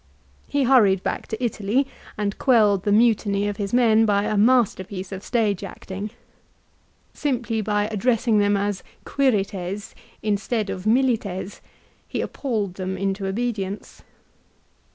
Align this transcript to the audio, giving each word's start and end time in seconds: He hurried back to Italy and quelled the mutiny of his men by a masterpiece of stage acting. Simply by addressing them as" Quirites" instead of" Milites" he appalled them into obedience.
He 0.47 0.63
hurried 0.63 1.03
back 1.03 1.27
to 1.27 1.43
Italy 1.43 1.85
and 2.17 2.39
quelled 2.39 2.85
the 2.85 2.91
mutiny 2.91 3.47
of 3.47 3.57
his 3.57 3.71
men 3.71 4.03
by 4.07 4.23
a 4.23 4.35
masterpiece 4.35 5.11
of 5.11 5.21
stage 5.23 5.63
acting. 5.63 6.09
Simply 7.13 7.61
by 7.61 7.83
addressing 7.85 8.39
them 8.39 8.57
as" 8.57 8.81
Quirites" 9.05 9.93
instead 10.31 10.71
of" 10.71 10.85
Milites" 10.85 11.61
he 12.07 12.19
appalled 12.19 12.73
them 12.77 12.97
into 12.97 13.27
obedience. 13.27 14.01